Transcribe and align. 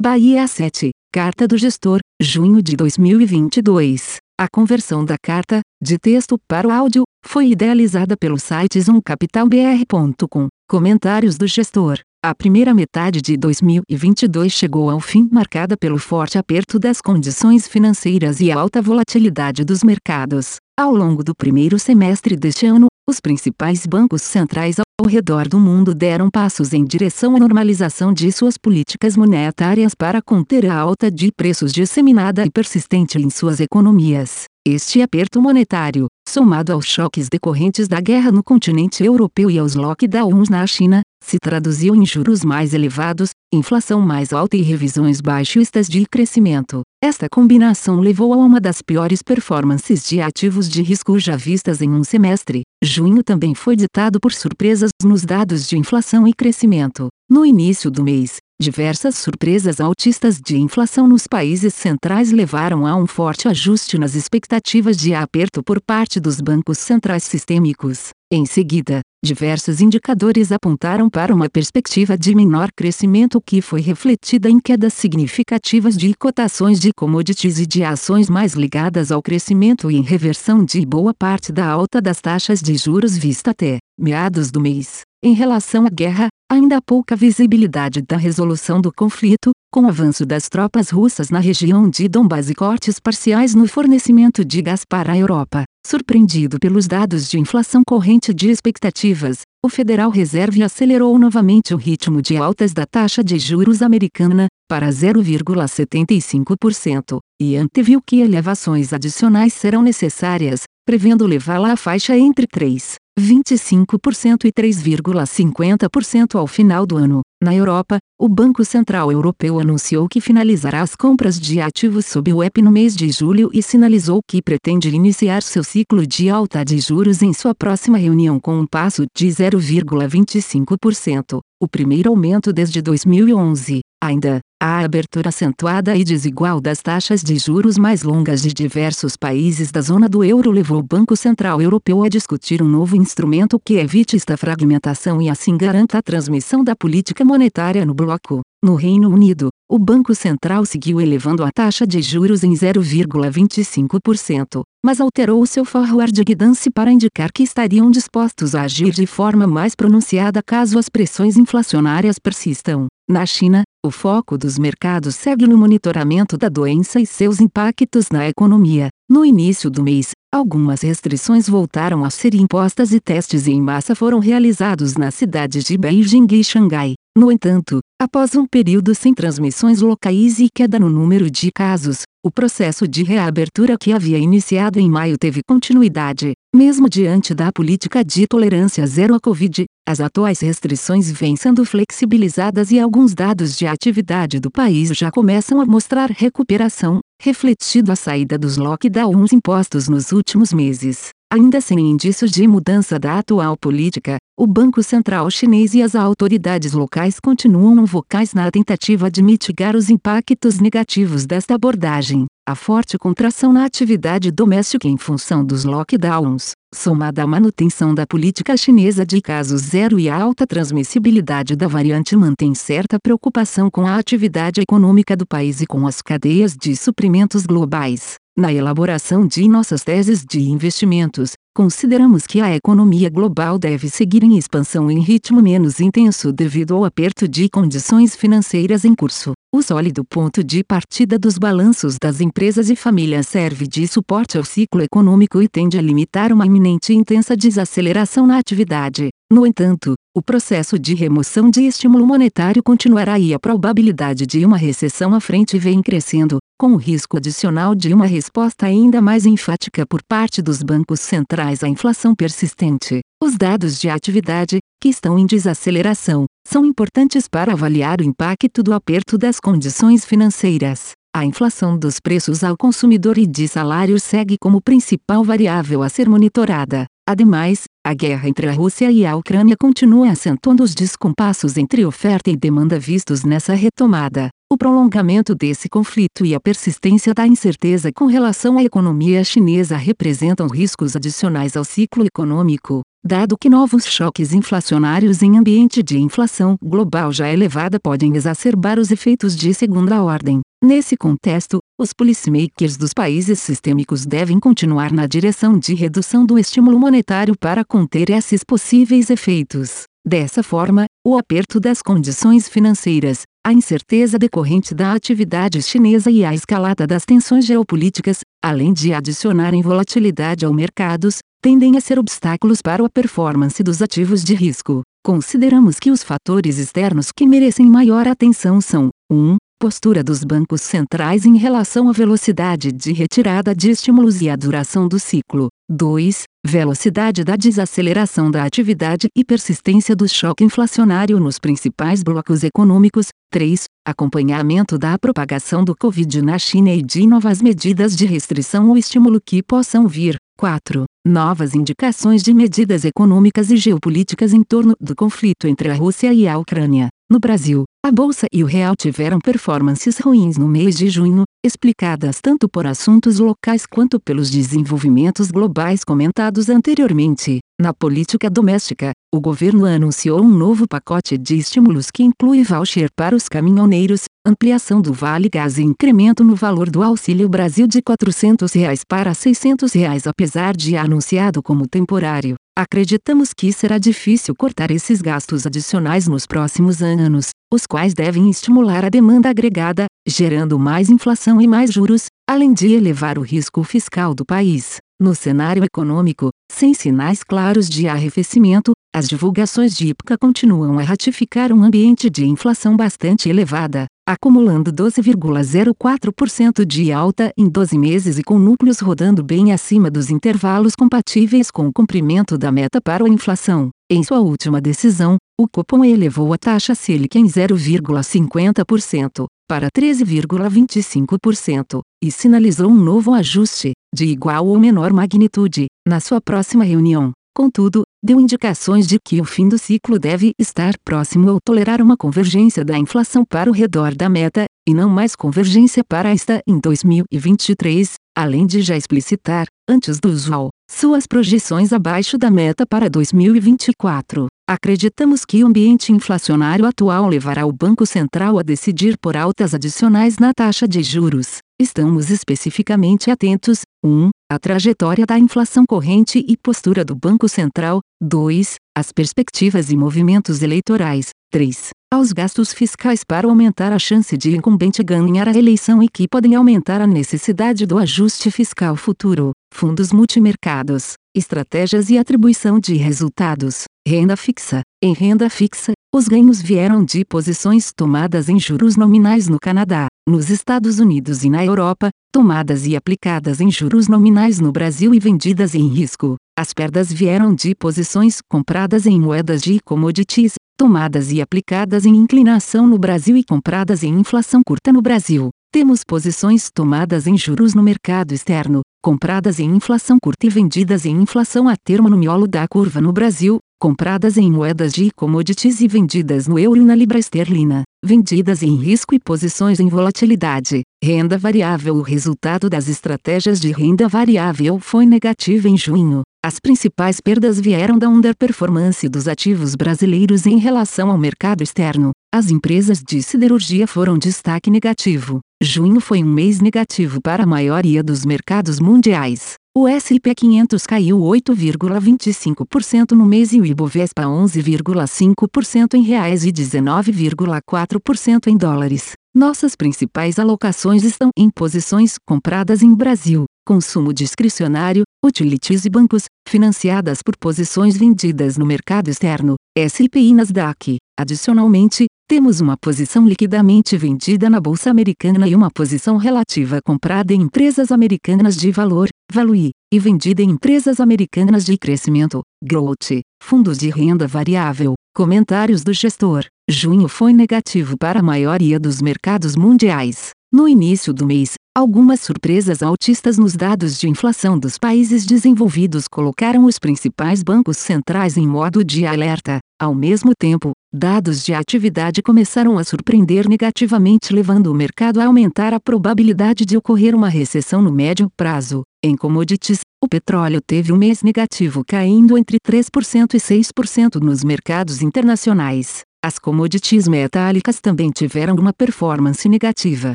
Bahia 0.00 0.46
7, 0.46 0.90
Carta 1.12 1.48
do 1.48 1.58
Gestor, 1.58 1.98
junho 2.22 2.62
de 2.62 2.76
2022. 2.76 4.18
A 4.40 4.46
conversão 4.48 5.04
da 5.04 5.16
carta, 5.20 5.60
de 5.82 5.98
texto 5.98 6.38
para 6.46 6.68
o 6.68 6.70
áudio, 6.70 7.02
foi 7.26 7.48
idealizada 7.48 8.16
pelo 8.16 8.38
site 8.38 8.80
zoomcapitalbr.com. 8.80 10.46
Comentários 10.70 11.36
do 11.36 11.48
gestor. 11.48 11.98
A 12.24 12.32
primeira 12.32 12.72
metade 12.72 13.20
de 13.20 13.36
2022 13.36 14.52
chegou 14.52 14.88
ao 14.88 15.00
fim 15.00 15.28
marcada 15.32 15.76
pelo 15.76 15.98
forte 15.98 16.38
aperto 16.38 16.78
das 16.78 17.00
condições 17.00 17.66
financeiras 17.66 18.40
e 18.40 18.52
alta 18.52 18.80
volatilidade 18.80 19.64
dos 19.64 19.82
mercados. 19.82 20.58
Ao 20.78 20.94
longo 20.94 21.24
do 21.24 21.34
primeiro 21.34 21.76
semestre 21.76 22.36
deste 22.36 22.66
ano, 22.66 22.86
os 23.08 23.18
principais 23.18 23.84
bancos 23.84 24.22
centrais 24.22 24.78
ao 25.00 25.08
redor 25.08 25.46
do 25.46 25.60
mundo 25.60 25.94
deram 25.94 26.28
passos 26.28 26.72
em 26.72 26.84
direção 26.84 27.36
à 27.36 27.38
normalização 27.38 28.12
de 28.12 28.32
suas 28.32 28.58
políticas 28.58 29.16
monetárias 29.16 29.94
para 29.94 30.20
conter 30.20 30.66
a 30.66 30.76
alta 30.76 31.08
de 31.08 31.30
preços 31.30 31.72
disseminada 31.72 32.44
e 32.44 32.50
persistente 32.50 33.16
em 33.16 33.30
suas 33.30 33.60
economias. 33.60 34.44
Este 34.66 35.00
aperto 35.00 35.40
monetário, 35.40 36.08
somado 36.28 36.72
aos 36.72 36.84
choques 36.84 37.28
decorrentes 37.28 37.86
da 37.86 38.00
guerra 38.00 38.32
no 38.32 38.42
continente 38.42 39.04
europeu 39.04 39.48
e 39.48 39.58
aos 39.58 39.76
lockdowns 39.76 40.48
na 40.48 40.66
China, 40.66 41.00
se 41.24 41.38
traduziu 41.38 41.94
em 41.94 42.04
juros 42.04 42.44
mais 42.44 42.74
elevados, 42.74 43.30
inflação 43.52 44.00
mais 44.00 44.32
alta 44.32 44.56
e 44.56 44.62
revisões 44.62 45.20
baixistas 45.22 45.88
de 45.88 46.04
crescimento. 46.06 46.82
Esta 47.02 47.28
combinação 47.30 47.98
levou 47.98 48.34
a 48.34 48.36
uma 48.36 48.60
das 48.60 48.82
piores 48.82 49.22
performances 49.22 50.06
de 50.06 50.20
ativos 50.20 50.68
de 50.68 50.82
risco 50.82 51.18
já 51.18 51.34
vistas 51.34 51.80
em 51.80 51.90
um 51.90 52.04
semestre. 52.04 52.62
Junho 52.82 53.22
também 53.24 53.54
foi 53.54 53.74
ditado 53.74 54.20
por 54.20 54.32
surpresas 54.32 54.90
nos 55.02 55.24
dados 55.24 55.66
de 55.66 55.78
inflação 55.78 56.28
e 56.28 56.34
crescimento. 56.34 57.08
No 57.30 57.46
início 57.46 57.90
do 57.90 58.02
mês, 58.02 58.36
Diversas 58.60 59.14
surpresas 59.14 59.80
altistas 59.80 60.40
de 60.40 60.58
inflação 60.58 61.06
nos 61.06 61.28
países 61.28 61.72
centrais 61.74 62.32
levaram 62.32 62.88
a 62.88 62.96
um 62.96 63.06
forte 63.06 63.46
ajuste 63.46 63.96
nas 63.96 64.16
expectativas 64.16 64.96
de 64.96 65.14
aperto 65.14 65.62
por 65.62 65.80
parte 65.80 66.18
dos 66.18 66.40
bancos 66.40 66.78
centrais 66.78 67.22
sistêmicos. 67.22 68.08
Em 68.32 68.44
seguida, 68.44 69.00
diversos 69.24 69.80
indicadores 69.80 70.50
apontaram 70.50 71.08
para 71.08 71.32
uma 71.32 71.48
perspectiva 71.48 72.18
de 72.18 72.34
menor 72.34 72.70
crescimento 72.76 73.40
que 73.40 73.62
foi 73.62 73.80
refletida 73.80 74.50
em 74.50 74.58
quedas 74.58 74.92
significativas 74.92 75.96
de 75.96 76.12
cotações 76.14 76.80
de 76.80 76.90
commodities 76.92 77.60
e 77.60 77.66
de 77.66 77.84
ações 77.84 78.28
mais 78.28 78.54
ligadas 78.54 79.12
ao 79.12 79.22
crescimento 79.22 79.88
e 79.88 79.94
em 79.94 80.02
reversão 80.02 80.64
de 80.64 80.84
boa 80.84 81.14
parte 81.14 81.52
da 81.52 81.64
alta 81.64 82.02
das 82.02 82.20
taxas 82.20 82.60
de 82.60 82.76
juros 82.76 83.16
vista 83.16 83.52
até 83.52 83.78
meados 83.96 84.50
do 84.50 84.60
mês. 84.60 85.07
Em 85.20 85.32
relação 85.32 85.84
à 85.84 85.90
guerra, 85.90 86.28
ainda 86.48 86.76
há 86.76 86.80
pouca 86.80 87.16
visibilidade 87.16 88.00
da 88.02 88.16
resolução 88.16 88.80
do 88.80 88.92
conflito, 88.92 89.50
com 89.72 89.82
o 89.82 89.88
avanço 89.88 90.24
das 90.24 90.48
tropas 90.48 90.90
russas 90.90 91.28
na 91.28 91.40
região 91.40 91.90
de 91.90 92.08
Donbas 92.08 92.48
e 92.48 92.54
cortes 92.54 93.00
parciais 93.00 93.52
no 93.52 93.66
fornecimento 93.66 94.44
de 94.44 94.62
gás 94.62 94.82
para 94.88 95.14
a 95.14 95.18
Europa. 95.18 95.64
Surpreendido 95.84 96.60
pelos 96.60 96.86
dados 96.86 97.28
de 97.28 97.36
inflação 97.36 97.82
corrente 97.84 98.32
de 98.32 98.48
expectativas, 98.48 99.40
o 99.60 99.68
Federal 99.68 100.08
Reserve 100.08 100.62
acelerou 100.62 101.18
novamente 101.18 101.74
o 101.74 101.76
ritmo 101.76 102.22
de 102.22 102.36
altas 102.36 102.72
da 102.72 102.86
taxa 102.86 103.24
de 103.24 103.40
juros 103.40 103.82
americana, 103.82 104.46
para 104.70 104.88
0,75%, 104.88 107.18
e 107.42 107.56
anteviu 107.56 108.00
que 108.00 108.20
elevações 108.20 108.92
adicionais 108.92 109.52
serão 109.52 109.82
necessárias, 109.82 110.62
prevendo 110.86 111.26
levá-la 111.26 111.72
à 111.72 111.76
faixa 111.76 112.16
entre 112.16 112.46
3 112.46 112.98
25% 113.18 114.44
e 114.44 114.52
3,50% 114.52 116.36
ao 116.36 116.46
final 116.46 116.86
do 116.86 116.96
ano. 116.96 117.22
Na 117.42 117.54
Europa, 117.54 117.98
o 118.18 118.28
Banco 118.28 118.64
Central 118.64 119.12
Europeu 119.12 119.60
anunciou 119.60 120.08
que 120.08 120.20
finalizará 120.20 120.82
as 120.82 120.96
compras 120.96 121.38
de 121.38 121.60
ativos 121.60 122.06
sob 122.06 122.32
o 122.32 122.42
EP 122.42 122.58
no 122.58 122.70
mês 122.70 122.96
de 122.96 123.10
julho 123.10 123.50
e 123.52 123.62
sinalizou 123.62 124.20
que 124.28 124.42
pretende 124.42 124.88
iniciar 124.88 125.42
seu 125.42 125.62
ciclo 125.62 126.06
de 126.06 126.28
alta 126.28 126.64
de 126.64 126.80
juros 126.80 127.22
em 127.22 127.32
sua 127.32 127.54
próxima 127.54 127.96
reunião 127.96 128.40
com 128.40 128.58
um 128.58 128.66
passo 128.66 129.06
de 129.16 129.28
0,25%, 129.28 131.38
o 131.60 131.68
primeiro 131.68 132.10
aumento 132.10 132.52
desde 132.52 132.82
2011. 132.82 133.80
Ainda, 134.02 134.40
a 134.60 134.80
abertura 134.80 135.28
acentuada 135.28 135.94
e 135.94 136.02
desigual 136.02 136.60
das 136.60 136.82
taxas 136.82 137.22
de 137.22 137.38
juros 137.38 137.78
mais 137.78 138.02
longas 138.02 138.42
de 138.42 138.52
diversos 138.52 139.16
países 139.16 139.70
da 139.70 139.80
zona 139.80 140.08
do 140.08 140.24
euro 140.24 140.50
levou 140.50 140.80
o 140.80 140.82
Banco 140.82 141.14
Central 141.14 141.62
Europeu 141.62 142.02
a 142.02 142.08
discutir 142.08 142.60
um 142.60 142.68
novo 142.68 142.96
instrumento 142.96 143.60
que 143.64 143.74
evite 143.74 144.16
esta 144.16 144.36
fragmentação 144.36 145.22
e 145.22 145.28
assim 145.28 145.56
garanta 145.56 145.98
a 145.98 146.02
transmissão 146.02 146.64
da 146.64 146.74
política 146.74 147.24
monetária 147.24 147.86
no 147.86 147.94
bloco. 147.94 148.40
No 148.60 148.74
Reino 148.74 149.08
Unido, 149.08 149.50
o 149.70 149.78
Banco 149.78 150.12
Central 150.12 150.66
seguiu 150.66 151.00
elevando 151.00 151.44
a 151.44 151.50
taxa 151.54 151.86
de 151.86 152.02
juros 152.02 152.42
em 152.42 152.52
0,25%, 152.52 154.62
mas 154.84 155.00
alterou 155.00 155.46
seu 155.46 155.64
forward 155.64 156.24
guidance 156.24 156.68
para 156.68 156.90
indicar 156.90 157.30
que 157.32 157.44
estariam 157.44 157.88
dispostos 157.88 158.56
a 158.56 158.62
agir 158.62 158.90
de 158.90 159.06
forma 159.06 159.46
mais 159.46 159.76
pronunciada 159.76 160.42
caso 160.44 160.76
as 160.76 160.88
pressões 160.88 161.36
inflacionárias 161.36 162.18
persistam. 162.18 162.88
Na 163.08 163.24
China, 163.24 163.62
o 163.86 163.90
foco 163.90 164.36
dos 164.48 164.58
mercados 164.58 165.14
segue 165.14 165.46
no 165.46 165.58
monitoramento 165.58 166.38
da 166.38 166.48
doença 166.48 166.98
e 166.98 167.04
seus 167.04 167.38
impactos 167.38 168.08
na 168.10 168.26
economia. 168.26 168.88
No 169.06 169.22
início 169.22 169.68
do 169.68 169.82
mês, 169.82 170.12
algumas 170.32 170.80
restrições 170.80 171.46
voltaram 171.46 172.02
a 172.02 172.08
ser 172.08 172.34
impostas 172.34 172.90
e 172.90 172.98
testes 172.98 173.46
em 173.46 173.60
massa 173.60 173.94
foram 173.94 174.18
realizados 174.18 174.96
nas 174.96 175.14
cidades 175.14 175.64
de 175.64 175.76
Beijing 175.76 176.26
e 176.30 176.42
Xangai. 176.42 176.94
No 177.14 177.30
entanto, 177.30 177.80
após 178.00 178.34
um 178.36 178.46
período 178.46 178.94
sem 178.94 179.12
transmissões 179.12 179.82
locais 179.82 180.38
e 180.38 180.48
queda 180.48 180.78
no 180.78 180.88
número 180.88 181.30
de 181.30 181.50
casos, 181.52 182.04
o 182.28 182.30
processo 182.30 182.86
de 182.86 183.02
reabertura 183.02 183.78
que 183.78 183.90
havia 183.90 184.18
iniciado 184.18 184.78
em 184.78 184.90
maio 184.90 185.16
teve 185.16 185.40
continuidade. 185.48 186.32
Mesmo 186.54 186.86
diante 186.86 187.32
da 187.32 187.50
política 187.50 188.04
de 188.04 188.26
tolerância 188.26 188.86
zero 188.86 189.14
à 189.14 189.18
Covid, 189.18 189.64
as 189.88 189.98
atuais 189.98 190.40
restrições 190.40 191.10
vêm 191.10 191.36
sendo 191.36 191.64
flexibilizadas 191.64 192.70
e 192.70 192.78
alguns 192.78 193.14
dados 193.14 193.56
de 193.56 193.66
atividade 193.66 194.40
do 194.40 194.50
país 194.50 194.90
já 194.90 195.10
começam 195.10 195.58
a 195.58 195.64
mostrar 195.64 196.10
recuperação, 196.10 197.00
refletido 197.18 197.90
a 197.90 197.96
saída 197.96 198.36
dos 198.36 198.58
lockdowns 198.58 199.32
impostos 199.32 199.88
nos 199.88 200.12
últimos 200.12 200.52
meses. 200.52 201.08
Ainda 201.30 201.60
sem 201.60 201.78
indícios 201.78 202.30
de 202.30 202.48
mudança 202.48 202.98
da 202.98 203.18
atual 203.18 203.54
política, 203.54 204.16
o 204.34 204.46
Banco 204.46 204.82
Central 204.82 205.30
Chinês 205.30 205.74
e 205.74 205.82
as 205.82 205.94
autoridades 205.94 206.72
locais 206.72 207.20
continuam 207.20 207.84
vocais 207.84 208.32
na 208.32 208.50
tentativa 208.50 209.10
de 209.10 209.22
mitigar 209.22 209.76
os 209.76 209.90
impactos 209.90 210.58
negativos 210.58 211.26
desta 211.26 211.54
abordagem. 211.54 212.24
A 212.48 212.54
forte 212.54 212.96
contração 212.96 213.52
na 213.52 213.66
atividade 213.66 214.30
doméstica 214.30 214.88
em 214.88 214.96
função 214.96 215.44
dos 215.44 215.64
lockdowns, 215.64 216.52
somada 216.74 217.24
à 217.24 217.26
manutenção 217.26 217.94
da 217.94 218.06
política 218.06 218.56
chinesa 218.56 219.04
de 219.04 219.20
casos 219.20 219.60
zero 219.60 220.00
e 220.00 220.08
a 220.08 220.18
alta 220.18 220.46
transmissibilidade 220.46 221.54
da 221.56 221.68
variante 221.68 222.16
mantém 222.16 222.54
certa 222.54 222.96
preocupação 222.98 223.70
com 223.70 223.86
a 223.86 223.98
atividade 223.98 224.62
econômica 224.62 225.14
do 225.14 225.26
país 225.26 225.60
e 225.60 225.66
com 225.66 225.86
as 225.86 226.00
cadeias 226.00 226.56
de 226.56 226.74
suprimentos 226.74 227.44
globais. 227.44 228.14
Na 228.38 228.52
elaboração 228.52 229.26
de 229.26 229.48
nossas 229.48 229.82
teses 229.82 230.24
de 230.24 230.38
investimentos, 230.38 231.32
consideramos 231.52 232.24
que 232.24 232.40
a 232.40 232.54
economia 232.54 233.10
global 233.10 233.58
deve 233.58 233.88
seguir 233.88 234.22
em 234.22 234.38
expansão 234.38 234.88
em 234.88 235.00
ritmo 235.00 235.42
menos 235.42 235.80
intenso 235.80 236.32
devido 236.32 236.76
ao 236.76 236.84
aperto 236.84 237.26
de 237.26 237.48
condições 237.48 238.14
financeiras 238.14 238.84
em 238.84 238.94
curso. 238.94 239.32
O 239.50 239.62
sólido 239.62 240.04
ponto 240.04 240.44
de 240.44 240.62
partida 240.62 241.18
dos 241.18 241.38
balanços 241.38 241.96
das 241.98 242.20
empresas 242.20 242.68
e 242.68 242.76
famílias 242.76 243.26
serve 243.26 243.66
de 243.66 243.88
suporte 243.88 244.36
ao 244.36 244.44
ciclo 244.44 244.82
econômico 244.82 245.40
e 245.40 245.48
tende 245.48 245.78
a 245.78 245.80
limitar 245.80 246.34
uma 246.34 246.44
iminente 246.44 246.92
e 246.92 246.96
intensa 246.96 247.34
desaceleração 247.34 248.26
na 248.26 248.36
atividade. 248.36 249.08
No 249.32 249.46
entanto, 249.46 249.94
o 250.14 250.20
processo 250.20 250.78
de 250.78 250.94
remoção 250.94 251.48
de 251.48 251.62
estímulo 251.62 252.06
monetário 252.06 252.62
continuará 252.62 253.18
e 253.18 253.32
a 253.32 253.38
probabilidade 253.38 254.26
de 254.26 254.44
uma 254.44 254.58
recessão 254.58 255.14
à 255.14 255.20
frente 255.20 255.58
vem 255.58 255.80
crescendo, 255.80 256.36
com 256.60 256.72
o 256.72 256.76
risco 256.76 257.16
adicional 257.16 257.74
de 257.74 257.94
uma 257.94 258.04
resposta 258.04 258.66
ainda 258.66 259.00
mais 259.00 259.24
enfática 259.24 259.86
por 259.86 260.02
parte 260.06 260.42
dos 260.42 260.62
bancos 260.62 261.00
centrais 261.00 261.64
à 261.64 261.68
inflação 261.68 262.14
persistente. 262.14 263.00
Os 263.22 263.34
dados 263.34 263.80
de 263.80 263.88
atividade, 263.88 264.58
que 264.80 264.90
estão 264.90 265.18
em 265.18 265.24
desaceleração, 265.24 266.26
são 266.50 266.64
importantes 266.64 267.28
para 267.28 267.52
avaliar 267.52 268.00
o 268.00 268.04
impacto 268.04 268.62
do 268.62 268.72
aperto 268.72 269.18
das 269.18 269.38
condições 269.38 270.06
financeiras. 270.06 270.92
A 271.14 271.22
inflação 271.22 271.76
dos 271.76 272.00
preços 272.00 272.42
ao 272.42 272.56
consumidor 272.56 273.18
e 273.18 273.26
de 273.26 273.46
salários 273.46 274.02
segue 274.02 274.36
como 274.40 274.62
principal 274.62 275.22
variável 275.22 275.82
a 275.82 275.90
ser 275.90 276.08
monitorada. 276.08 276.86
Ademais, 277.06 277.64
a 277.86 277.92
guerra 277.92 278.30
entre 278.30 278.48
a 278.48 278.52
Rússia 278.52 278.90
e 278.90 279.04
a 279.04 279.14
Ucrânia 279.14 279.56
continua 279.60 280.10
acentuando 280.10 280.62
os 280.62 280.74
descompassos 280.74 281.58
entre 281.58 281.84
oferta 281.84 282.30
e 282.30 282.36
demanda 282.36 282.78
vistos 282.78 283.24
nessa 283.24 283.52
retomada. 283.52 284.30
O 284.50 284.56
prolongamento 284.56 285.34
desse 285.34 285.68
conflito 285.68 286.24
e 286.24 286.34
a 286.34 286.40
persistência 286.40 287.12
da 287.12 287.26
incerteza 287.26 287.90
com 287.94 288.06
relação 288.06 288.56
à 288.56 288.64
economia 288.64 289.22
chinesa 289.22 289.76
representam 289.76 290.46
riscos 290.46 290.96
adicionais 290.96 291.58
ao 291.58 291.64
ciclo 291.64 292.06
econômico. 292.06 292.80
Dado 293.04 293.36
que 293.38 293.48
novos 293.48 293.86
choques 293.86 294.32
inflacionários 294.32 295.22
em 295.22 295.38
ambiente 295.38 295.82
de 295.82 295.98
inflação 295.98 296.56
global 296.62 297.12
já 297.12 297.32
elevada 297.32 297.78
podem 297.80 298.16
exacerbar 298.16 298.78
os 298.78 298.90
efeitos 298.90 299.36
de 299.36 299.54
segunda 299.54 300.02
ordem. 300.02 300.40
Nesse 300.62 300.96
contexto, 300.96 301.60
os 301.80 301.92
policymakers 301.92 302.76
dos 302.76 302.92
países 302.92 303.38
sistêmicos 303.38 304.04
devem 304.04 304.40
continuar 304.40 304.92
na 304.92 305.06
direção 305.06 305.58
de 305.58 305.74
redução 305.74 306.26
do 306.26 306.38
estímulo 306.38 306.78
monetário 306.78 307.34
para 307.38 307.64
conter 307.64 308.10
esses 308.10 308.42
possíveis 308.42 309.08
efeitos. 309.08 309.84
Dessa 310.06 310.42
forma, 310.42 310.86
o 311.06 311.16
aperto 311.16 311.60
das 311.60 311.82
condições 311.82 312.48
financeiras, 312.48 313.22
a 313.46 313.52
incerteza 313.52 314.18
decorrente 314.18 314.74
da 314.74 314.92
atividade 314.92 315.62
chinesa 315.62 316.10
e 316.10 316.24
a 316.24 316.34
escalada 316.34 316.86
das 316.86 317.04
tensões 317.04 317.46
geopolíticas, 317.46 318.20
além 318.42 318.72
de 318.72 318.92
adicionarem 318.92 319.62
volatilidade 319.62 320.44
aos 320.44 320.54
mercados, 320.54 321.18
tendem 321.42 321.76
a 321.76 321.80
ser 321.80 321.98
obstáculos 321.98 322.60
para 322.62 322.84
a 322.84 322.90
performance 322.90 323.62
dos 323.62 323.80
ativos 323.82 324.22
de 324.24 324.34
risco. 324.34 324.82
Consideramos 325.04 325.78
que 325.78 325.90
os 325.90 326.02
fatores 326.02 326.58
externos 326.58 327.10
que 327.10 327.26
merecem 327.26 327.66
maior 327.66 328.06
atenção 328.06 328.60
são: 328.60 328.90
1. 329.10 329.36
Postura 329.60 330.04
dos 330.04 330.22
bancos 330.22 330.60
centrais 330.60 331.26
em 331.26 331.36
relação 331.36 331.88
à 331.88 331.92
velocidade 331.92 332.70
de 332.70 332.92
retirada 332.92 333.52
de 333.52 333.70
estímulos 333.70 334.20
e 334.20 334.30
a 334.30 334.36
duração 334.36 334.86
do 334.86 335.00
ciclo. 335.00 335.48
2. 335.68 336.22
Velocidade 336.46 337.24
da 337.24 337.34
desaceleração 337.34 338.30
da 338.30 338.44
atividade 338.44 339.08
e 339.16 339.24
persistência 339.24 339.96
do 339.96 340.08
choque 340.08 340.44
inflacionário 340.44 341.18
nos 341.18 341.40
principais 341.40 342.04
blocos 342.04 342.44
econômicos. 342.44 343.08
3. 343.32 343.64
Acompanhamento 343.84 344.78
da 344.78 344.96
propagação 344.96 345.64
do 345.64 345.74
Covid 345.76 346.22
na 346.22 346.38
China 346.38 346.72
e 346.72 346.80
de 346.80 347.06
novas 347.06 347.42
medidas 347.42 347.96
de 347.96 348.06
restrição 348.06 348.68
ou 348.68 348.76
estímulo 348.76 349.18
que 349.20 349.42
possam 349.42 349.88
vir. 349.88 350.16
4. 350.38 350.84
Novas 351.04 351.52
indicações 351.52 352.22
de 352.22 352.32
medidas 352.32 352.84
econômicas 352.84 353.50
e 353.50 353.56
geopolíticas 353.56 354.32
em 354.32 354.44
torno 354.44 354.76
do 354.80 354.94
conflito 354.94 355.48
entre 355.48 355.68
a 355.68 355.74
Rússia 355.74 356.14
e 356.14 356.28
a 356.28 356.38
Ucrânia. 356.38 356.88
No 357.10 357.18
Brasil, 357.18 357.64
a 357.82 357.90
bolsa 357.90 358.26
e 358.30 358.44
o 358.44 358.46
real 358.46 358.76
tiveram 358.76 359.18
performances 359.18 359.98
ruins 359.98 360.36
no 360.36 360.46
mês 360.46 360.76
de 360.76 360.90
junho, 360.90 361.22
explicadas 361.42 362.20
tanto 362.20 362.46
por 362.50 362.66
assuntos 362.66 363.18
locais 363.18 363.64
quanto 363.64 363.98
pelos 363.98 364.28
desenvolvimentos 364.28 365.30
globais 365.30 365.84
comentados 365.84 366.50
anteriormente. 366.50 367.38
Na 367.58 367.72
política 367.72 368.28
doméstica, 368.28 368.92
o 369.10 369.22
governo 369.22 369.64
anunciou 369.64 370.20
um 370.20 370.28
novo 370.28 370.68
pacote 370.68 371.16
de 371.16 371.38
estímulos 371.38 371.90
que 371.90 372.02
inclui 372.02 372.42
voucher 372.42 372.90
para 372.94 373.16
os 373.16 373.26
caminhoneiros, 373.26 374.02
ampliação 374.26 374.82
do 374.82 374.92
Vale 374.92 375.30
Gás 375.30 375.56
e 375.56 375.62
incremento 375.62 376.22
no 376.22 376.36
valor 376.36 376.68
do 376.68 376.82
Auxílio 376.82 377.26
Brasil 377.26 377.66
de 377.66 377.80
400 377.80 378.52
reais 378.52 378.82
para 378.86 379.14
600 379.14 379.72
reais 379.72 380.06
apesar 380.06 380.54
de 380.54 380.76
anunciado 380.76 381.42
como 381.42 381.66
temporário. 381.66 382.36
Acreditamos 382.60 383.32
que 383.32 383.52
será 383.52 383.78
difícil 383.78 384.34
cortar 384.34 384.72
esses 384.72 385.00
gastos 385.00 385.46
adicionais 385.46 386.08
nos 386.08 386.26
próximos 386.26 386.82
anos, 386.82 387.28
os 387.54 387.64
quais 387.64 387.94
devem 387.94 388.28
estimular 388.28 388.84
a 388.84 388.88
demanda 388.88 389.30
agregada, 389.30 389.86
gerando 390.04 390.58
mais 390.58 390.90
inflação 390.90 391.40
e 391.40 391.46
mais 391.46 391.72
juros, 391.72 392.06
além 392.28 392.52
de 392.52 392.72
elevar 392.72 393.16
o 393.16 393.22
risco 393.22 393.62
fiscal 393.62 394.12
do 394.12 394.24
país. 394.26 394.78
No 395.00 395.14
cenário 395.14 395.62
econômico, 395.62 396.30
sem 396.50 396.74
sinais 396.74 397.22
claros 397.22 397.68
de 397.68 397.86
arrefecimento, 397.86 398.72
as 398.92 399.08
divulgações 399.08 399.72
de 399.76 399.90
IPCA 399.90 400.18
continuam 400.18 400.80
a 400.80 400.82
ratificar 400.82 401.52
um 401.52 401.62
ambiente 401.62 402.10
de 402.10 402.26
inflação 402.26 402.76
bastante 402.76 403.28
elevada, 403.28 403.86
acumulando 404.08 404.72
12,04% 404.72 406.64
de 406.64 406.90
alta 406.90 407.30
em 407.36 407.46
12 407.46 407.76
meses 407.76 408.18
e 408.18 408.22
com 408.22 408.38
núcleos 408.38 408.80
rodando 408.80 409.22
bem 409.22 409.52
acima 409.52 409.90
dos 409.90 410.08
intervalos 410.08 410.74
compatíveis 410.74 411.50
com 411.50 411.68
o 411.68 411.72
cumprimento 411.72 412.38
da 412.38 412.50
meta 412.50 412.80
para 412.80 413.04
a 413.04 413.08
inflação. 413.08 413.68
Em 413.90 414.02
sua 414.02 414.20
última 414.20 414.62
decisão, 414.62 415.18
o 415.38 415.46
Copom 415.46 415.84
elevou 415.84 416.32
a 416.32 416.38
taxa 416.38 416.74
Selic 416.74 417.18
em 417.18 417.26
0,50% 417.26 419.26
para 419.46 419.68
13,25% 419.70 421.80
e 422.02 422.10
sinalizou 422.10 422.70
um 422.70 422.82
novo 422.82 423.12
ajuste, 423.12 423.72
de 423.94 424.06
igual 424.06 424.46
ou 424.46 424.58
menor 424.58 424.90
magnitude, 424.90 425.66
na 425.86 426.00
sua 426.00 426.18
próxima 426.18 426.64
reunião. 426.64 427.12
Contudo, 427.38 427.84
deu 428.04 428.20
indicações 428.20 428.84
de 428.84 428.98
que 428.98 429.20
o 429.20 429.24
fim 429.24 429.48
do 429.48 429.56
ciclo 429.56 429.96
deve 429.96 430.32
estar 430.40 430.74
próximo 430.84 431.30
ou 431.30 431.38
tolerar 431.40 431.80
uma 431.80 431.96
convergência 431.96 432.64
da 432.64 432.76
inflação 432.76 433.24
para 433.24 433.48
o 433.48 433.52
redor 433.52 433.94
da 433.94 434.08
meta, 434.08 434.46
e 434.68 434.74
não 434.74 434.88
mais 434.88 435.14
convergência 435.14 435.84
para 435.88 436.10
esta 436.10 436.42
em 436.48 436.58
2023, 436.58 437.94
além 438.16 438.44
de 438.44 438.60
já 438.60 438.76
explicitar, 438.76 439.46
antes 439.70 440.00
do 440.00 440.08
usual, 440.08 440.48
suas 440.68 441.06
projeções 441.06 441.72
abaixo 441.72 442.18
da 442.18 442.28
meta 442.28 442.66
para 442.66 442.90
2024. 442.90 444.26
Acreditamos 444.50 445.24
que 445.24 445.44
o 445.44 445.46
ambiente 445.46 445.92
inflacionário 445.92 446.66
atual 446.66 447.06
levará 447.06 447.46
o 447.46 447.52
Banco 447.52 447.86
Central 447.86 448.36
a 448.40 448.42
decidir 448.42 448.98
por 448.98 449.16
altas 449.16 449.54
adicionais 449.54 450.18
na 450.18 450.32
taxa 450.34 450.66
de 450.66 450.82
juros. 450.82 451.38
Estamos 451.60 452.08
especificamente 452.08 453.10
atentos: 453.10 453.62
1. 453.84 454.10
A 454.30 454.38
trajetória 454.38 455.04
da 455.04 455.18
inflação 455.18 455.64
corrente 455.66 456.24
e 456.28 456.36
postura 456.36 456.84
do 456.84 456.94
Banco 456.94 457.28
Central. 457.28 457.80
2. 458.00 458.54
As 458.76 458.92
perspectivas 458.92 459.68
e 459.72 459.76
movimentos 459.76 460.40
eleitorais. 460.40 461.08
3. 461.32 461.70
Aos 461.92 462.12
gastos 462.12 462.52
fiscais 462.52 463.02
para 463.02 463.26
aumentar 463.26 463.72
a 463.72 463.78
chance 463.78 464.16
de 464.16 464.36
incumbente 464.36 464.84
ganhar 464.84 465.26
a 465.26 465.36
eleição 465.36 465.82
e 465.82 465.88
que 465.88 466.06
podem 466.06 466.36
aumentar 466.36 466.80
a 466.80 466.86
necessidade 466.86 467.66
do 467.66 467.76
ajuste 467.76 468.30
fiscal 468.30 468.76
futuro. 468.76 469.32
Fundos 469.52 469.92
multimercados, 469.92 470.92
estratégias 471.12 471.90
e 471.90 471.98
atribuição 471.98 472.60
de 472.60 472.74
resultados. 472.74 473.64
Renda 473.84 474.16
fixa. 474.16 474.60
Em 474.80 474.92
renda 474.92 475.28
fixa, 475.28 475.72
os 475.92 476.06
ganhos 476.06 476.40
vieram 476.40 476.84
de 476.84 477.04
posições 477.04 477.72
tomadas 477.74 478.28
em 478.28 478.38
juros 478.38 478.76
nominais 478.76 479.26
no 479.26 479.38
Canadá, 479.40 479.88
nos 480.08 480.30
Estados 480.30 480.78
Unidos 480.78 481.22
e 481.22 481.30
na 481.30 481.44
Europa, 481.44 481.90
tomadas 482.10 482.66
e 482.66 482.74
aplicadas 482.74 483.40
em 483.40 483.50
juros 483.50 483.88
nominais 483.88 484.40
no 484.40 484.50
Brasil 484.50 484.94
e 484.94 484.98
vendidas 484.98 485.54
em 485.54 485.68
risco. 485.68 486.16
As 486.36 486.54
perdas 486.54 486.90
vieram 486.90 487.34
de 487.34 487.54
posições 487.54 488.20
compradas 488.28 488.86
em 488.86 488.98
moedas 488.98 489.42
de 489.42 489.60
commodities, 489.64 490.34
tomadas 490.56 491.12
e 491.12 491.20
aplicadas 491.20 491.84
em 491.84 491.94
inclinação 491.94 492.66
no 492.66 492.78
Brasil 492.78 493.16
e 493.16 493.22
compradas 493.22 493.82
em 493.82 493.92
inflação 494.00 494.40
curta 494.44 494.72
no 494.72 494.80
Brasil. 494.80 495.30
Temos 495.50 495.80
posições 495.82 496.50
tomadas 496.52 497.06
em 497.06 497.16
juros 497.16 497.54
no 497.54 497.62
mercado 497.62 498.12
externo, 498.12 498.60
compradas 498.84 499.40
em 499.40 499.48
inflação 499.48 499.96
curta 499.98 500.26
e 500.26 500.28
vendidas 500.28 500.84
em 500.84 500.94
inflação 500.94 501.48
a 501.48 501.56
termo 501.56 501.88
no 501.88 501.96
miolo 501.96 502.28
da 502.28 502.46
curva 502.46 502.82
no 502.82 502.92
Brasil, 502.92 503.38
compradas 503.58 504.18
em 504.18 504.30
moedas 504.30 504.74
de 504.74 504.90
commodities 504.94 505.62
e 505.62 505.66
vendidas 505.66 506.28
no 506.28 506.38
euro 506.38 506.60
e 506.60 506.64
na 506.66 506.74
libra 506.74 506.98
esterlina, 506.98 507.62
vendidas 507.82 508.42
em 508.42 508.56
risco 508.56 508.94
e 508.94 509.00
posições 509.00 509.58
em 509.58 509.68
volatilidade. 509.68 510.60
Renda 510.84 511.16
variável 511.16 511.76
O 511.76 511.82
resultado 511.82 512.50
das 512.50 512.68
estratégias 512.68 513.40
de 513.40 513.50
renda 513.50 513.88
variável 513.88 514.60
foi 514.60 514.84
negativo 514.84 515.48
em 515.48 515.56
junho. 515.56 516.02
As 516.24 516.40
principais 516.40 517.00
perdas 517.00 517.38
vieram 517.38 517.78
da 517.78 517.88
underperformance 517.88 518.88
dos 518.88 519.06
ativos 519.06 519.54
brasileiros 519.54 520.26
em 520.26 520.36
relação 520.36 520.90
ao 520.90 520.98
mercado 520.98 521.44
externo. 521.44 521.92
As 522.12 522.28
empresas 522.28 522.82
de 522.82 523.00
siderurgia 523.00 523.68
foram 523.68 523.96
destaque 523.96 524.50
negativo. 524.50 525.20
Junho 525.40 525.80
foi 525.80 526.02
um 526.02 526.12
mês 526.12 526.40
negativo 526.40 527.00
para 527.00 527.22
a 527.22 527.26
maioria 527.26 527.84
dos 527.84 528.04
mercados 528.04 528.58
mundiais. 528.58 529.34
O 529.56 529.68
S&P 529.68 530.12
500 530.12 530.66
caiu 530.66 530.98
8,25% 530.98 532.92
no 532.92 533.06
mês 533.06 533.32
e 533.32 533.40
o 533.40 533.46
Ibovespa 533.46 534.02
11,5% 534.02 535.74
em 535.74 535.82
reais 535.82 536.24
e 536.24 536.32
19,4% 536.32 538.26
em 538.26 538.36
dólares. 538.36 538.94
Nossas 539.14 539.54
principais 539.54 540.18
alocações 540.18 540.82
estão 540.82 541.10
em 541.16 541.30
posições 541.30 541.96
compradas 542.06 542.62
em 542.62 542.74
Brasil, 542.74 543.24
consumo 543.48 543.94
discricionário, 543.94 544.82
utilities 545.02 545.64
e 545.64 545.70
bancos, 545.70 546.04
financiadas 546.28 547.02
por 547.02 547.16
posições 547.16 547.78
vendidas 547.78 548.36
no 548.36 548.44
mercado 548.44 548.90
externo, 548.90 549.36
S&P 549.56 549.98
e 550.00 550.12
Nasdaq. 550.12 550.76
Adicionalmente, 551.00 551.86
temos 552.06 552.42
uma 552.42 552.58
posição 552.58 553.08
liquidamente 553.08 553.74
vendida 553.78 554.28
na 554.28 554.38
Bolsa 554.38 554.68
Americana 554.68 555.26
e 555.26 555.34
uma 555.34 555.50
posição 555.50 555.96
relativa 555.96 556.60
comprada 556.62 557.14
em 557.14 557.22
empresas 557.22 557.72
americanas 557.72 558.36
de 558.36 558.50
valor, 558.50 558.90
Value, 559.10 559.48
e 559.72 559.78
vendida 559.78 560.22
em 560.22 560.28
empresas 560.28 560.78
americanas 560.78 561.46
de 561.46 561.56
crescimento, 561.56 562.20
Growth, 562.44 563.00
fundos 563.22 563.56
de 563.56 563.70
renda 563.70 564.06
variável. 564.06 564.74
Comentários 564.94 565.64
do 565.64 565.72
gestor: 565.72 566.26
Junho 566.50 566.86
foi 566.86 567.14
negativo 567.14 567.78
para 567.78 568.00
a 568.00 568.02
maioria 568.02 568.60
dos 568.60 568.82
mercados 568.82 569.34
mundiais. 569.34 570.10
No 570.30 570.46
início 570.46 570.92
do 570.92 571.06
mês, 571.06 571.36
Algumas 571.58 571.98
surpresas 572.02 572.62
altistas 572.62 573.18
nos 573.18 573.34
dados 573.34 573.80
de 573.80 573.88
inflação 573.88 574.38
dos 574.38 574.56
países 574.56 575.04
desenvolvidos 575.04 575.88
colocaram 575.88 576.44
os 576.44 576.56
principais 576.56 577.20
bancos 577.20 577.56
centrais 577.56 578.16
em 578.16 578.28
modo 578.28 578.62
de 578.62 578.86
alerta. 578.86 579.40
Ao 579.60 579.74
mesmo 579.74 580.12
tempo, 580.16 580.52
dados 580.72 581.24
de 581.24 581.34
atividade 581.34 582.00
começaram 582.00 582.58
a 582.58 582.62
surpreender 582.62 583.28
negativamente, 583.28 584.12
levando 584.12 584.52
o 584.52 584.54
mercado 584.54 585.00
a 585.00 585.06
aumentar 585.06 585.52
a 585.52 585.58
probabilidade 585.58 586.44
de 586.44 586.56
ocorrer 586.56 586.94
uma 586.94 587.08
recessão 587.08 587.60
no 587.60 587.72
médio 587.72 588.08
prazo. 588.16 588.62
Em 588.80 588.96
commodities, 588.96 589.62
o 589.82 589.88
petróleo 589.88 590.40
teve 590.40 590.72
um 590.72 590.76
mês 590.76 591.02
negativo, 591.02 591.64
caindo 591.66 592.16
entre 592.16 592.38
3% 592.38 593.14
e 593.14 593.18
6% 593.18 593.96
nos 593.96 594.22
mercados 594.22 594.80
internacionais. 594.80 595.80
As 596.04 596.20
commodities 596.20 596.86
metálicas 596.86 597.60
também 597.60 597.90
tiveram 597.90 598.36
uma 598.36 598.52
performance 598.52 599.28
negativa. 599.28 599.94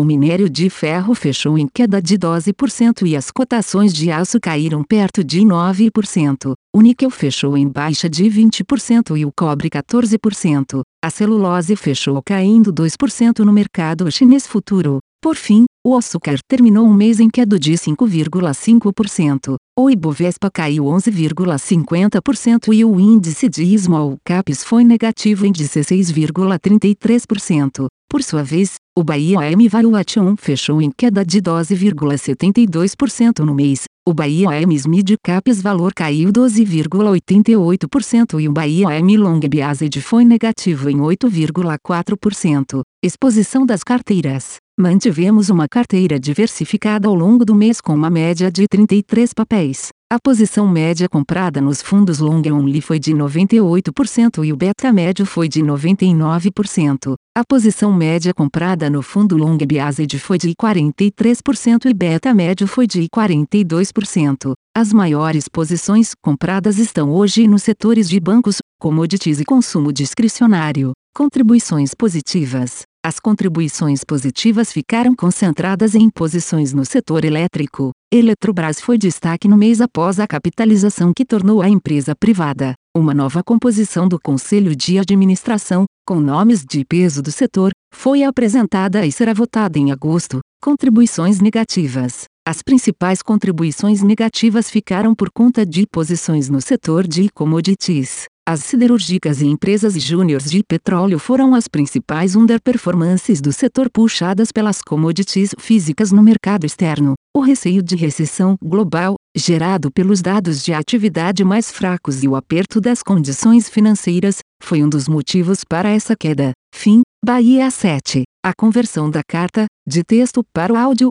O 0.00 0.04
minério 0.04 0.48
de 0.48 0.70
ferro 0.70 1.14
fechou 1.14 1.58
em 1.58 1.68
queda 1.68 2.00
de 2.00 2.16
12% 2.16 3.06
e 3.06 3.14
as 3.14 3.30
cotações 3.30 3.92
de 3.92 4.10
aço 4.10 4.40
caíram 4.40 4.82
perto 4.82 5.22
de 5.22 5.40
9%. 5.40 6.54
O 6.74 6.80
níquel 6.80 7.10
fechou 7.10 7.54
em 7.54 7.68
baixa 7.68 8.08
de 8.08 8.24
20% 8.24 9.18
e 9.18 9.26
o 9.26 9.32
cobre 9.36 9.68
14%. 9.68 10.80
A 11.04 11.10
celulose 11.10 11.76
fechou 11.76 12.18
caindo 12.24 12.72
2% 12.72 13.40
no 13.40 13.52
mercado 13.52 14.10
chinês 14.10 14.46
futuro. 14.46 15.00
Por 15.22 15.36
fim, 15.36 15.66
o 15.86 15.94
açúcar 15.94 16.38
terminou 16.48 16.86
um 16.86 16.94
mês 16.94 17.20
em 17.20 17.28
queda 17.28 17.58
de 17.58 17.72
5,5%. 17.72 19.56
O 19.78 19.90
Ibovespa 19.90 20.50
caiu 20.50 20.84
11,50% 20.84 22.72
e 22.72 22.86
o 22.86 22.98
índice 22.98 23.50
de 23.50 23.76
Small 23.76 24.16
Caps 24.24 24.64
foi 24.64 24.82
negativo 24.82 25.44
em 25.44 25.52
16,33%. 25.52 27.86
Por 28.10 28.22
sua 28.24 28.42
vez, 28.42 28.74
o 28.98 29.04
Bahia 29.04 29.38
AM 29.38 29.68
Valuation 29.68 30.34
fechou 30.36 30.82
em 30.82 30.90
queda 30.90 31.24
de 31.24 31.40
12,72% 31.40 33.44
no 33.44 33.54
mês. 33.54 33.84
O 34.04 34.12
Bahia 34.12 34.50
AM 34.50 34.76
Mid 34.88 35.14
Caps 35.22 35.62
Valor 35.62 35.94
caiu 35.94 36.32
12,88% 36.32 38.40
e 38.40 38.48
o 38.48 38.52
Bahia 38.52 38.88
AM 38.88 39.16
Long 39.16 39.38
Biased 39.38 40.00
foi 40.00 40.24
negativo 40.24 40.90
em 40.90 40.96
8,4%. 40.96 42.80
Exposição 43.00 43.64
das 43.64 43.84
carteiras. 43.84 44.56
Mantivemos 44.76 45.48
uma 45.48 45.68
carteira 45.68 46.18
diversificada 46.18 47.06
ao 47.06 47.14
longo 47.14 47.44
do 47.44 47.54
mês 47.54 47.80
com 47.80 47.94
uma 47.94 48.10
média 48.10 48.50
de 48.50 48.66
33 48.66 49.32
papéis. 49.32 49.90
A 50.12 50.18
posição 50.18 50.66
média 50.66 51.08
comprada 51.08 51.60
nos 51.60 51.80
fundos 51.80 52.18
long 52.18 52.42
only 52.52 52.80
foi 52.80 52.98
de 52.98 53.12
98% 53.12 54.44
e 54.44 54.52
o 54.52 54.56
beta 54.56 54.92
médio 54.92 55.24
foi 55.24 55.48
de 55.48 55.62
99%. 55.62 57.14
A 57.32 57.44
posição 57.48 57.92
média 57.92 58.34
comprada 58.34 58.90
no 58.90 59.02
fundo 59.02 59.36
long 59.36 59.56
biased 59.56 60.18
foi 60.18 60.36
de 60.36 60.52
43% 60.52 61.84
e 61.88 61.94
beta 61.94 62.34
médio 62.34 62.66
foi 62.66 62.88
de 62.88 63.06
42%. 63.08 64.52
As 64.76 64.92
maiores 64.92 65.46
posições 65.46 66.12
compradas 66.20 66.78
estão 66.78 67.12
hoje 67.12 67.46
nos 67.46 67.62
setores 67.62 68.08
de 68.08 68.18
bancos, 68.18 68.56
commodities 68.80 69.38
e 69.38 69.44
consumo 69.44 69.92
discricionário. 69.92 70.90
Contribuições 71.14 71.94
positivas. 71.94 72.82
As 73.02 73.18
contribuições 73.18 74.04
positivas 74.04 74.70
ficaram 74.70 75.16
concentradas 75.16 75.94
em 75.94 76.10
posições 76.10 76.74
no 76.74 76.84
setor 76.84 77.24
elétrico. 77.24 77.92
Eletrobras 78.12 78.78
foi 78.78 78.98
destaque 78.98 79.48
no 79.48 79.56
mês 79.56 79.80
após 79.80 80.20
a 80.20 80.26
capitalização 80.26 81.10
que 81.16 81.24
tornou 81.24 81.62
a 81.62 81.68
empresa 81.68 82.14
privada. 82.14 82.74
Uma 82.94 83.14
nova 83.14 83.42
composição 83.42 84.06
do 84.06 84.20
Conselho 84.20 84.76
de 84.76 84.98
Administração, 84.98 85.86
com 86.06 86.20
nomes 86.20 86.62
de 86.62 86.84
peso 86.84 87.22
do 87.22 87.32
setor, 87.32 87.70
foi 87.94 88.22
apresentada 88.22 89.06
e 89.06 89.10
será 89.10 89.32
votada 89.32 89.78
em 89.78 89.90
agosto. 89.90 90.40
Contribuições 90.62 91.40
negativas. 91.40 92.24
As 92.50 92.62
principais 92.62 93.22
contribuições 93.22 94.02
negativas 94.02 94.68
ficaram 94.68 95.14
por 95.14 95.30
conta 95.30 95.64
de 95.64 95.86
posições 95.86 96.48
no 96.48 96.60
setor 96.60 97.06
de 97.06 97.28
commodities. 97.28 98.24
As 98.44 98.64
siderúrgicas 98.64 99.40
e 99.40 99.46
empresas 99.46 99.94
júniores 99.94 100.50
de 100.50 100.60
petróleo 100.64 101.16
foram 101.20 101.54
as 101.54 101.68
principais 101.68 102.34
underperformances 102.34 103.40
do 103.40 103.52
setor 103.52 103.88
puxadas 103.88 104.50
pelas 104.50 104.82
commodities 104.82 105.54
físicas 105.60 106.10
no 106.10 106.24
mercado 106.24 106.66
externo. 106.66 107.14
O 107.32 107.38
receio 107.38 107.84
de 107.84 107.94
recessão 107.94 108.56
global, 108.60 109.14
gerado 109.36 109.88
pelos 109.92 110.20
dados 110.20 110.60
de 110.64 110.72
atividade 110.72 111.44
mais 111.44 111.70
fracos 111.70 112.24
e 112.24 112.26
o 112.26 112.34
aperto 112.34 112.80
das 112.80 113.00
condições 113.00 113.70
financeiras, 113.70 114.38
foi 114.60 114.82
um 114.82 114.88
dos 114.88 115.06
motivos 115.06 115.62
para 115.62 115.88
essa 115.88 116.16
queda. 116.16 116.50
Fim, 116.74 117.02
Bahia 117.24 117.70
7. 117.70 118.24
A 118.42 118.52
conversão 118.58 119.08
da 119.08 119.20
carta, 119.22 119.66
de 119.86 120.02
texto 120.02 120.42
para 120.52 120.72
o 120.72 120.76
áudio, 120.76 121.10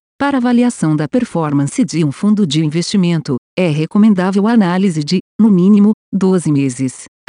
Para 0.21 0.37
avaliação 0.37 0.95
da 0.95 1.07
performance 1.07 1.83
de 1.83 2.05
um 2.05 2.11
fundo 2.11 2.45
de 2.45 2.63
investimento, 2.63 3.37
é 3.57 3.67
recomendável 3.69 4.47
a 4.47 4.51
análise 4.51 5.03
de, 5.03 5.17
no 5.39 5.49
mínimo, 5.49 5.93
12 6.13 6.51
meses. 6.51 7.05